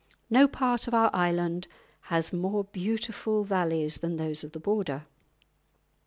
[0.31, 1.67] No part of our island
[2.09, 5.05] has more beautiful valleys than those of the Border.